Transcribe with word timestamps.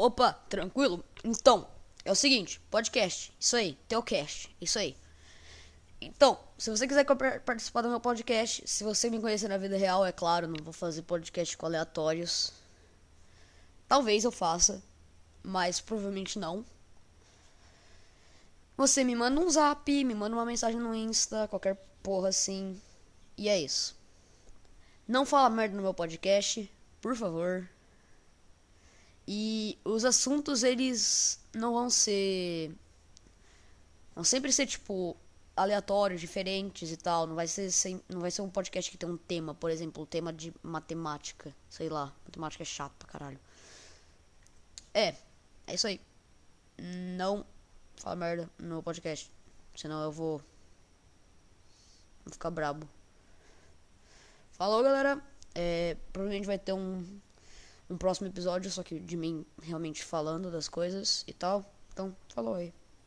Opa, 0.00 0.32
tranquilo? 0.48 1.04
Então, 1.22 1.68
é 2.06 2.10
o 2.10 2.14
seguinte, 2.14 2.58
podcast, 2.70 3.30
isso 3.38 3.54
aí, 3.54 3.78
Teocast, 3.86 4.48
isso 4.58 4.78
aí. 4.78 4.96
Então, 6.00 6.40
se 6.56 6.70
você 6.70 6.88
quiser 6.88 7.04
participar 7.44 7.82
do 7.82 7.90
meu 7.90 8.00
podcast, 8.00 8.66
se 8.66 8.82
você 8.82 9.10
me 9.10 9.20
conhecer 9.20 9.48
na 9.48 9.58
vida 9.58 9.76
real, 9.76 10.06
é 10.06 10.10
claro, 10.10 10.48
não 10.48 10.64
vou 10.64 10.72
fazer 10.72 11.02
podcast 11.02 11.54
com 11.54 11.66
aleatórios. 11.66 12.50
Talvez 13.86 14.24
eu 14.24 14.32
faça, 14.32 14.82
mas 15.42 15.82
provavelmente 15.82 16.38
não. 16.38 16.64
Você 18.78 19.04
me 19.04 19.14
manda 19.14 19.38
um 19.38 19.50
zap, 19.50 20.02
me 20.02 20.14
manda 20.14 20.34
uma 20.34 20.46
mensagem 20.46 20.80
no 20.80 20.94
Insta, 20.94 21.46
qualquer 21.46 21.76
porra 22.02 22.30
assim. 22.30 22.80
E 23.36 23.50
é 23.50 23.60
isso. 23.60 23.94
Não 25.06 25.26
fala 25.26 25.50
merda 25.50 25.76
no 25.76 25.82
meu 25.82 25.92
podcast, 25.92 26.72
por 27.02 27.14
favor. 27.14 27.68
Os 29.84 30.04
assuntos, 30.04 30.62
eles 30.62 31.40
não 31.54 31.74
vão 31.74 31.90
ser. 31.90 32.74
Vão 34.14 34.24
sempre 34.24 34.52
ser, 34.52 34.66
tipo, 34.66 35.16
aleatórios, 35.56 36.20
diferentes 36.20 36.90
e 36.90 36.96
tal. 36.96 37.26
Não 37.26 37.34
vai 37.34 37.46
ser, 37.46 37.70
sem, 37.70 38.02
não 38.08 38.20
vai 38.20 38.30
ser 38.30 38.42
um 38.42 38.50
podcast 38.50 38.90
que 38.90 38.98
tem 38.98 39.08
um 39.08 39.16
tema, 39.16 39.54
por 39.54 39.70
exemplo, 39.70 40.02
o 40.02 40.06
tema 40.06 40.32
de 40.32 40.52
matemática. 40.62 41.54
Sei 41.68 41.88
lá, 41.88 42.12
matemática 42.24 42.62
é 42.62 42.66
chato 42.66 42.92
pra 42.98 43.08
caralho. 43.08 43.40
É, 44.92 45.14
é 45.66 45.74
isso 45.74 45.86
aí. 45.86 46.00
Não 47.16 47.44
fala 47.96 48.16
merda 48.16 48.50
no 48.58 48.82
podcast. 48.82 49.30
Senão 49.76 50.02
eu 50.02 50.12
vou. 50.12 50.38
Vou 52.24 52.32
ficar 52.32 52.50
brabo. 52.50 52.88
Falou, 54.52 54.82
galera. 54.82 55.22
É, 55.54 55.96
provavelmente 56.12 56.46
vai 56.46 56.58
ter 56.58 56.72
um 56.72 57.20
um 57.90 57.98
próximo 57.98 58.28
episódio, 58.28 58.70
só 58.70 58.82
que 58.82 59.00
de 59.00 59.16
mim 59.16 59.44
realmente 59.60 60.04
falando 60.04 60.50
das 60.50 60.68
coisas 60.68 61.24
e 61.26 61.32
tal. 61.32 61.64
Então, 61.92 62.16
falou 62.32 62.54
aí. 62.54 62.72